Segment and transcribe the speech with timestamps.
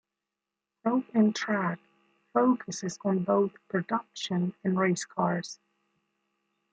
[0.83, 1.77] "Road and Track"
[2.33, 5.59] focuses on both production and race cars.